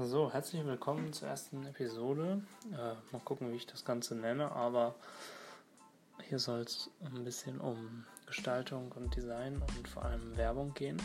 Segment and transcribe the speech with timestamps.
[0.00, 2.40] So, herzlich willkommen zur ersten Episode.
[2.72, 4.94] Äh, mal gucken, wie ich das Ganze nenne, aber
[6.28, 11.02] hier soll es ein bisschen um Gestaltung und Design und vor allem Werbung gehen.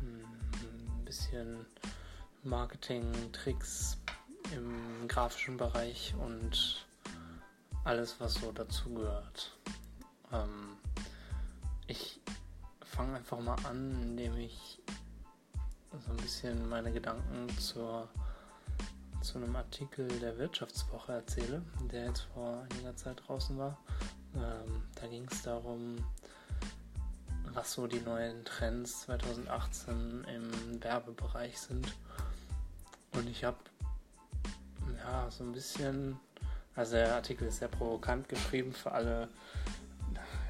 [0.00, 1.66] Ein bisschen
[2.44, 3.98] Marketing, Tricks
[4.54, 6.86] im grafischen Bereich und
[7.82, 9.58] alles, was so dazugehört.
[10.32, 10.76] Ähm,
[11.88, 12.20] ich
[12.84, 14.81] fange einfach mal an, indem ich
[16.00, 18.08] so ein bisschen meine Gedanken zur,
[19.20, 23.76] zu einem Artikel der Wirtschaftswoche erzähle, der jetzt vor einiger Zeit draußen war.
[24.34, 25.96] Ähm, da ging es darum,
[27.52, 31.94] was so die neuen Trends 2018 im Werbebereich sind.
[33.12, 33.58] Und ich habe
[34.96, 36.18] ja so ein bisschen,
[36.74, 39.28] also der Artikel ist sehr provokant geschrieben für alle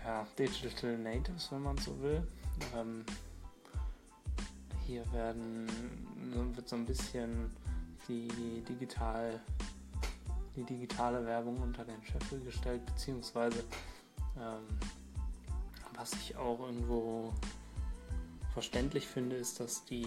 [0.05, 2.27] ja, Digital Natives, wenn man so will.
[2.77, 3.05] Ähm,
[4.93, 5.67] hier werden,
[6.55, 7.51] wird so ein bisschen
[8.09, 8.29] die
[8.69, 9.41] digital
[10.55, 13.65] die digitale Werbung unter den Scheffel gestellt, beziehungsweise
[14.37, 14.79] ähm,
[15.97, 17.33] was ich auch irgendwo
[18.53, 20.07] verständlich finde, ist, dass die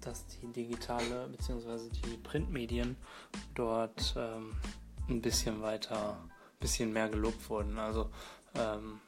[0.00, 1.88] dass die digitale bzw.
[1.90, 2.96] die Printmedien
[3.54, 4.56] dort ähm,
[5.08, 7.78] ein bisschen weiter, ein bisschen mehr gelobt wurden.
[7.78, 8.10] Also
[8.54, 9.00] ähm,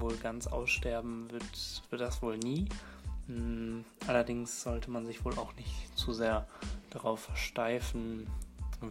[0.00, 2.68] wohl ganz aussterben wird, wird das wohl nie.
[3.26, 6.46] Hm, allerdings sollte man sich wohl auch nicht zu sehr
[6.90, 8.26] darauf versteifen,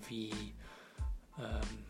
[0.08, 0.32] wie
[1.38, 1.86] ähm,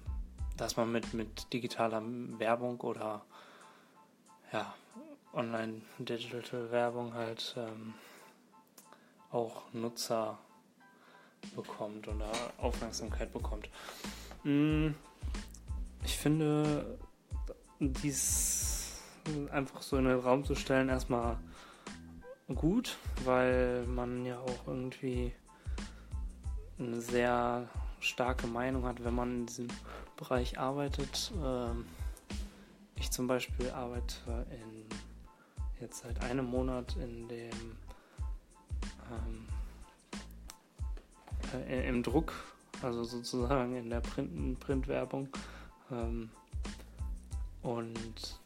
[0.57, 2.01] dass man mit, mit digitaler
[2.37, 3.25] Werbung oder
[4.51, 4.73] ja,
[5.33, 7.95] Online-Digital-Werbung halt ähm,
[9.31, 10.37] auch Nutzer
[11.55, 13.69] bekommt oder Aufmerksamkeit bekommt.
[14.43, 14.95] Hm,
[16.03, 16.99] ich finde,
[17.79, 18.82] dies
[19.51, 21.37] einfach so in den Raum zu stellen, erstmal
[22.53, 25.33] gut, weil man ja auch irgendwie
[26.79, 27.67] eine sehr
[27.99, 29.67] starke Meinung hat, wenn man in diesem
[30.17, 31.31] Bereich arbeitet.
[31.43, 31.85] Ähm,
[32.95, 34.85] ich zum Beispiel arbeite in,
[35.81, 37.77] jetzt seit einem Monat in dem
[39.11, 39.47] ähm,
[41.67, 42.33] äh, im Druck,
[42.81, 45.29] also sozusagen in der Print, Printwerbung.
[45.91, 46.29] Ähm,
[47.61, 48.42] und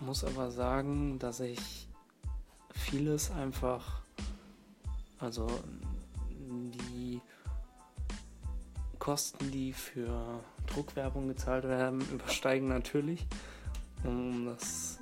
[0.00, 1.88] muss aber sagen, dass ich
[2.72, 4.02] vieles einfach,
[5.18, 5.46] also
[6.38, 7.20] die
[8.98, 13.26] Kosten, die für Druckwerbung gezahlt werden, übersteigen natürlich
[14.02, 15.00] um das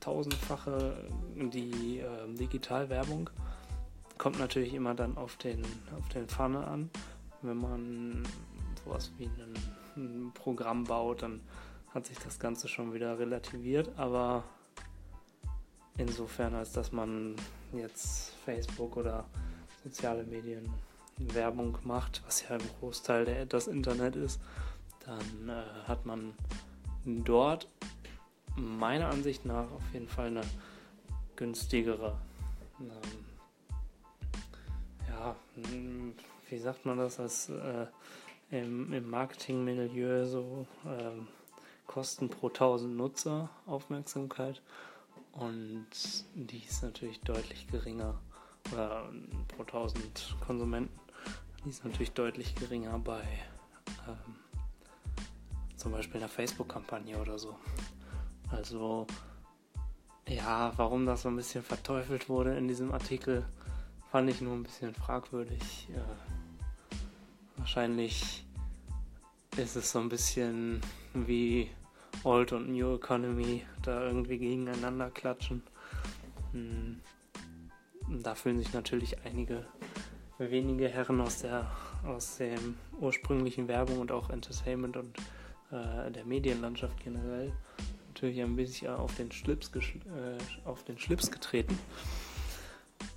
[0.00, 3.30] tausendfache die äh, Digitalwerbung.
[4.18, 5.62] Kommt natürlich immer dann auf den,
[5.98, 6.90] auf den Pfanne an.
[7.42, 8.22] Wenn man
[8.84, 9.54] sowas wie ein,
[9.96, 11.40] ein Programm baut, dann
[11.94, 14.42] hat sich das Ganze schon wieder relativiert, aber
[15.96, 17.36] insofern, als dass man
[17.72, 19.24] jetzt Facebook oder
[19.84, 20.68] soziale Medien
[21.18, 24.40] Werbung macht, was ja im Großteil der, das Internet ist,
[25.06, 26.34] dann äh, hat man
[27.04, 27.68] dort
[28.56, 30.42] meiner Ansicht nach auf jeden Fall eine
[31.36, 32.18] günstigere,
[32.80, 33.24] ähm,
[35.08, 35.36] ja,
[36.48, 37.86] wie sagt man das, als äh,
[38.50, 41.28] im, im Marketingmilieu so ähm,
[41.94, 44.60] Kosten pro 1000 Nutzer Aufmerksamkeit
[45.30, 45.86] und
[46.34, 48.20] die ist natürlich deutlich geringer
[48.72, 49.08] oder
[49.46, 50.98] pro 1000 Konsumenten,
[51.64, 53.22] die ist natürlich deutlich geringer bei
[54.08, 54.34] ähm,
[55.76, 57.56] zum Beispiel einer Facebook-Kampagne oder so.
[58.50, 59.06] Also
[60.26, 63.46] ja, warum das so ein bisschen verteufelt wurde in diesem Artikel,
[64.10, 65.88] fand ich nur ein bisschen fragwürdig.
[65.90, 66.96] Äh,
[67.56, 68.44] wahrscheinlich
[69.56, 70.80] ist es so ein bisschen
[71.12, 71.70] wie
[72.24, 75.62] Old und New Economy da irgendwie gegeneinander klatschen.
[76.52, 77.00] Hm.
[78.22, 79.64] Da fühlen sich natürlich einige
[80.38, 81.70] wenige Herren aus der
[82.04, 85.16] aus dem ursprünglichen Werbung und auch Entertainment und
[85.70, 87.52] äh, der Medienlandschaft generell
[88.08, 91.78] natürlich ein bisschen auf den Schlips, äh, auf den Schlips getreten.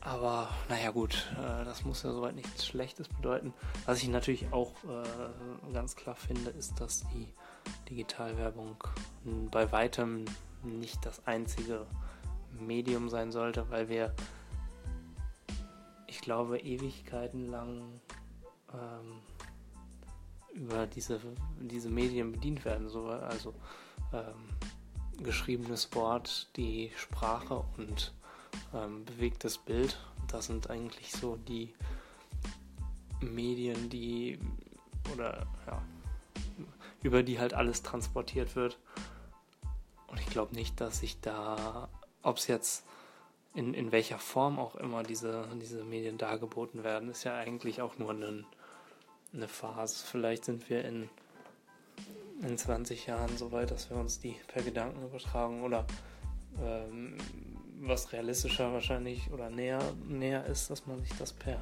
[0.02, 3.54] Aber naja gut, äh, das muss ja soweit nichts Schlechtes bedeuten.
[3.86, 7.28] Was ich natürlich auch äh, ganz klar finde, ist, dass die
[7.90, 8.76] Digitalwerbung
[9.52, 10.26] bei weitem
[10.64, 11.86] nicht das einzige
[12.60, 14.14] Medium sein sollte, weil wir,
[16.08, 18.02] ich glaube, Ewigkeiten lang
[18.74, 19.20] ähm,
[20.54, 21.20] über diese,
[21.60, 22.90] diese Medien bedient werden.
[22.90, 23.54] So, also
[24.14, 28.14] ähm, geschriebenes Wort, die Sprache und
[28.74, 29.98] ähm, bewegtes Bild.
[30.28, 31.74] Das sind eigentlich so die
[33.22, 34.40] Medien, die
[35.14, 35.82] oder ja,
[37.04, 38.80] über die halt alles transportiert wird.
[40.08, 41.90] Und ich glaube nicht, dass sich da,
[42.24, 42.86] ob es jetzt
[43.54, 47.98] in, in welcher Form auch immer diese, diese Medien dargeboten werden, ist ja eigentlich auch
[47.98, 48.46] nur eine,
[49.34, 50.06] eine Phase.
[50.06, 51.10] Vielleicht sind wir in,
[52.42, 55.86] in 20 Jahren so weit, dass wir uns die per Gedanken übertragen oder
[56.62, 57.18] ähm,
[57.80, 61.60] was realistischer wahrscheinlich oder näher, näher ist, dass man sich das per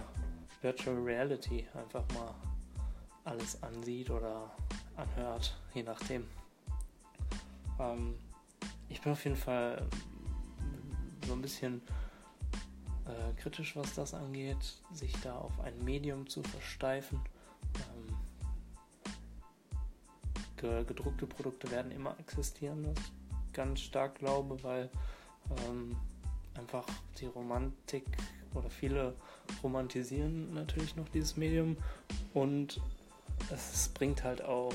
[0.62, 2.34] Virtual Reality einfach mal
[3.24, 4.52] alles ansieht oder
[4.98, 6.26] anhört, je nachdem.
[7.80, 8.16] Ähm,
[8.90, 9.86] ich bin auf jeden Fall
[11.28, 11.82] so ein bisschen
[13.06, 17.20] äh, kritisch, was das angeht, sich da auf ein Medium zu versteifen.
[17.76, 18.16] Ähm,
[20.88, 24.90] gedruckte Produkte werden immer existieren, was ich ganz stark glaube, weil
[25.68, 25.96] ähm,
[26.58, 26.86] einfach
[27.20, 28.06] die Romantik
[28.54, 29.14] oder viele
[29.62, 31.78] romantisieren natürlich noch dieses Medium
[32.34, 32.82] und
[33.52, 34.74] es bringt halt auch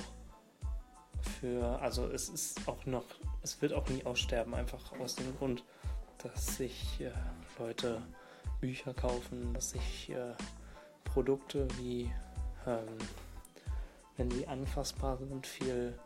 [1.40, 3.05] für, also es ist auch noch,
[3.43, 5.64] es wird auch nie aussterben, einfach aus dem Grund,
[6.19, 7.11] dass sich äh,
[7.58, 8.02] Leute
[8.61, 10.34] Bücher kaufen, dass sich äh,
[11.05, 12.11] Produkte wie,
[12.67, 12.99] ähm,
[14.17, 15.99] wenn sie anfassbar sind, viel,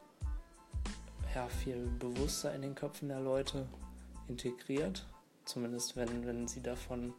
[1.34, 3.66] ja, viel bewusster in den Köpfen der Leute
[4.28, 5.06] integriert.
[5.44, 7.12] Zumindest wenn, wenn sie davon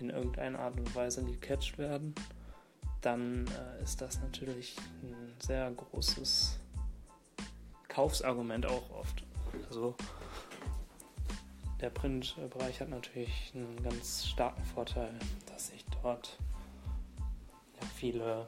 [0.00, 2.14] in irgendeiner Art und Weise gecatcht werden,
[3.02, 6.58] dann äh, ist das natürlich ein sehr großes
[7.88, 9.24] Kaufsargument auch oft.
[9.68, 9.94] Also
[11.80, 15.12] der Printbereich hat natürlich einen ganz starken Vorteil,
[15.46, 16.38] dass sich dort
[17.80, 18.46] ja, viele,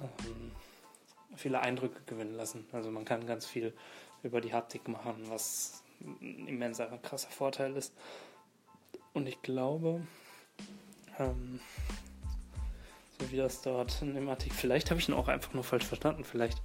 [0.00, 0.52] ähm,
[1.34, 2.64] viele Eindrücke gewinnen lassen.
[2.72, 3.74] Also man kann ganz viel
[4.22, 7.92] über die Haptik machen, was ein immenser, krasser Vorteil ist.
[9.12, 10.06] Und ich glaube,
[11.18, 11.60] ähm,
[13.20, 15.84] so wie das dort in dem Artikel, vielleicht habe ich ihn auch einfach nur falsch
[15.84, 16.62] verstanden, vielleicht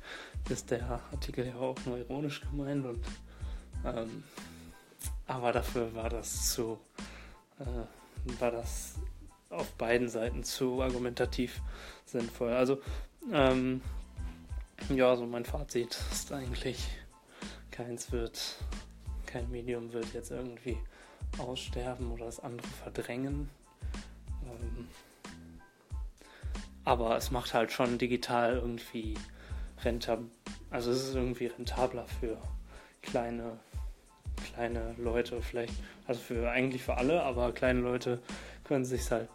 [0.49, 3.03] ist der Artikel ja auch nur ironisch gemeint und
[3.85, 4.23] ähm,
[5.27, 6.79] aber dafür war das zu,
[7.59, 8.95] äh, war das
[9.49, 11.61] auf beiden Seiten zu argumentativ
[12.05, 12.53] sinnvoll.
[12.53, 12.81] Also,
[13.31, 13.81] ähm,
[14.89, 16.87] ja, so mein Fazit ist eigentlich,
[17.71, 18.57] keins wird,
[19.25, 20.77] kein Medium wird jetzt irgendwie
[21.37, 23.49] aussterben oder das andere verdrängen.
[24.45, 24.87] Ähm,
[26.85, 29.15] aber es macht halt schon digital irgendwie
[29.83, 30.29] rentabel,
[30.69, 32.37] also es ist irgendwie rentabler für
[33.01, 33.59] kleine
[34.43, 35.73] kleine Leute vielleicht,
[36.05, 38.21] also für eigentlich für alle, aber kleine Leute
[38.63, 39.29] können sich halt,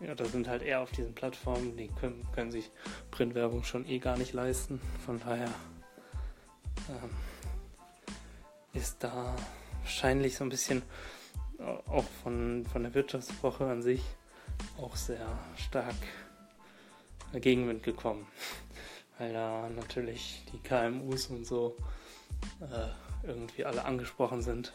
[0.00, 2.70] ja, da sind halt eher auf diesen Plattformen, die können, können sich
[3.10, 4.80] Printwerbung schon eh gar nicht leisten.
[5.04, 5.48] Von daher
[6.88, 7.10] ähm,
[8.74, 9.34] ist da
[9.82, 10.82] wahrscheinlich so ein bisschen
[11.58, 14.02] äh, auch von, von der Wirtschaftswoche an sich
[14.78, 15.26] auch sehr
[15.56, 15.96] stark
[17.32, 18.26] Gegenwind gekommen,
[19.18, 21.76] weil da natürlich die KMUs und so
[22.60, 24.72] äh, irgendwie alle angesprochen sind.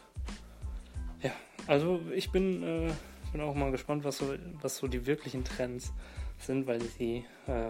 [1.21, 1.31] Ja,
[1.67, 2.93] also ich bin, äh,
[3.31, 5.93] bin auch mal gespannt, was so, was so die wirklichen Trends
[6.39, 7.69] sind, weil sie, äh,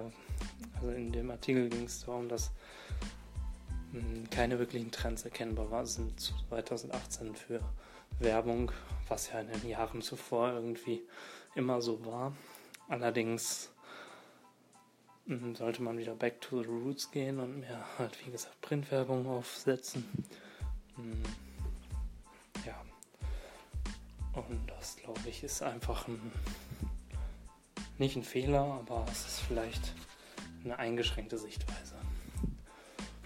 [0.76, 2.52] also in dem Artikel ging es darum, dass
[3.92, 6.20] hm, keine wirklichen Trends erkennbar waren, sind
[6.50, 7.60] 2018 für
[8.20, 8.72] Werbung,
[9.08, 11.02] was ja in den Jahren zuvor irgendwie
[11.56, 12.34] immer so war.
[12.88, 13.72] Allerdings
[15.26, 19.26] hm, sollte man wieder back to the roots gehen und mehr halt, wie gesagt, Printwerbung
[19.28, 20.06] aufsetzen.
[20.96, 21.24] Hm.
[22.66, 22.82] Ja.
[24.34, 26.32] Und das, glaube ich, ist einfach ein,
[27.98, 29.94] nicht ein Fehler, aber es ist vielleicht
[30.64, 31.96] eine eingeschränkte Sichtweise.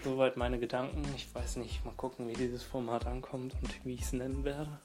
[0.04, 1.02] Soweit meine Gedanken.
[1.16, 4.78] Ich weiß nicht, mal gucken, wie dieses Format ankommt und wie ich es nennen werde.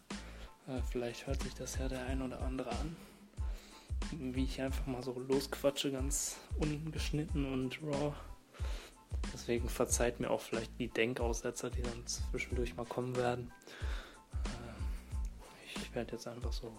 [0.67, 2.95] Äh, vielleicht hört sich das ja der ein oder andere an.
[4.19, 8.13] Wie ich einfach mal so losquatsche, ganz ungeschnitten und raw.
[9.33, 13.51] Deswegen verzeiht mir auch vielleicht die Denkaussetzer, die dann zwischendurch mal kommen werden.
[14.45, 14.85] Ähm,
[15.75, 16.77] ich werde jetzt einfach so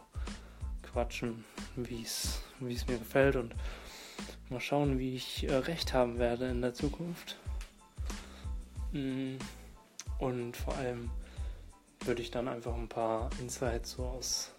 [0.83, 1.45] quatschen,
[1.77, 3.55] wie es mir gefällt und
[4.51, 7.39] mal schauen, wie ich äh, recht haben werde in der Zukunft.
[8.93, 9.37] Mm,
[10.19, 11.11] und vor allem
[12.05, 14.53] würde ich dann einfach ein paar Insights so aus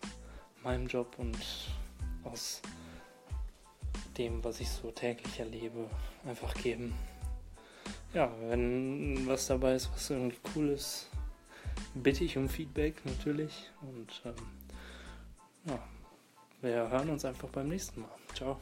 [0.64, 1.38] meinem Job und
[2.26, 2.62] aus
[4.18, 5.90] dem, was ich so täglich erlebe,
[6.26, 6.94] einfach geben
[8.16, 11.10] ja, wenn was dabei ist, was irgendwie cool ist,
[11.94, 13.70] bitte ich um Feedback natürlich.
[13.82, 14.36] Und ähm,
[15.66, 15.80] ja,
[16.62, 18.10] wir hören uns einfach beim nächsten Mal.
[18.34, 18.58] Ciao.